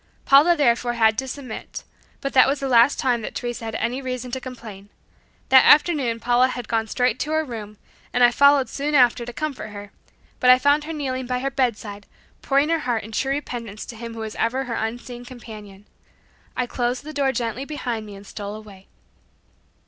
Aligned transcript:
Paula 0.25 0.57
therefore 0.57 0.93
had 0.93 1.15
to 1.19 1.27
submit; 1.27 1.83
but 2.21 2.33
that 2.33 2.47
was 2.47 2.59
the 2.59 2.67
last 2.67 2.97
time 2.97 3.21
that 3.21 3.35
Teresa 3.35 3.65
had 3.65 3.75
any 3.75 4.01
reason 4.01 4.31
to 4.31 4.41
complain. 4.41 4.89
That 5.49 5.63
afternoon 5.63 6.19
Paula 6.19 6.47
had 6.47 6.67
gone 6.67 6.87
straight 6.87 7.19
to 7.19 7.31
her 7.33 7.45
room, 7.45 7.77
and 8.11 8.23
I 8.23 8.31
followed 8.31 8.67
soon 8.67 8.95
after 8.95 9.27
to 9.27 9.31
comfort 9.31 9.67
her, 9.67 9.91
but 10.39 10.49
I 10.49 10.57
found 10.57 10.85
her 10.85 10.93
kneeling 10.93 11.27
by 11.27 11.37
her 11.37 11.51
bedside 11.51 12.07
pouring 12.41 12.71
out 12.71 12.73
her 12.73 12.79
heart 12.79 13.03
in 13.03 13.11
true 13.11 13.31
repentance 13.33 13.85
to 13.85 13.95
Him 13.95 14.15
who 14.15 14.21
was 14.21 14.33
ever 14.37 14.63
her 14.63 14.73
unseen 14.73 15.23
Companion. 15.23 15.85
I 16.57 16.65
closed 16.65 17.03
the 17.03 17.13
door 17.13 17.31
gently 17.31 17.63
behind 17.63 18.07
me 18.07 18.15
and 18.15 18.25
stole 18.25 18.55
away. 18.55 18.87